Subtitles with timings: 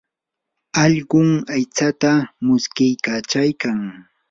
[0.83, 2.11] allqum aytsata
[2.45, 3.79] muskiykachaykan.